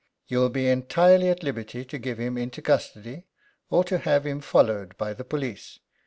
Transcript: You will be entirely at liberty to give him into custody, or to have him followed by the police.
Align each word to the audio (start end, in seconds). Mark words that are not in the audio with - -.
You 0.25 0.39
will 0.39 0.49
be 0.49 0.67
entirely 0.67 1.29
at 1.29 1.43
liberty 1.43 1.85
to 1.85 1.99
give 1.99 2.17
him 2.17 2.35
into 2.35 2.59
custody, 2.59 3.27
or 3.69 3.83
to 3.83 3.99
have 3.99 4.25
him 4.25 4.41
followed 4.41 4.97
by 4.97 5.13
the 5.13 5.23
police. 5.23 5.77